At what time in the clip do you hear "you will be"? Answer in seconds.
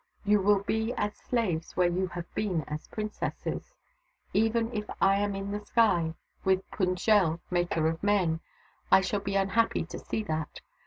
0.25-0.95